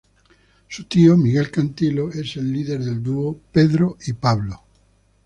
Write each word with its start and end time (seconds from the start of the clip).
Su 0.67 0.85
tío, 0.85 1.15
Miguel 1.15 1.51
Cantilo, 1.51 2.09
es 2.11 2.35
el 2.35 2.51
líder 2.51 2.79
del 2.79 3.03
dúo 3.03 3.39
Pedro 3.51 3.97
y 4.07 4.13
Pablo. 4.13 4.63